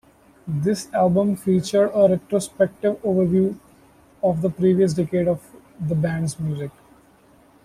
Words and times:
This 0.47 0.91
album 0.95 1.35
featured 1.35 1.91
a 1.93 2.09
retrospective 2.09 2.95
overview 3.03 3.55
of 4.23 4.41
the 4.41 4.49
previous 4.49 4.95
decade 4.95 5.27
of 5.27 5.51
the 5.79 5.93
band's 5.93 6.39
music. 6.39 6.71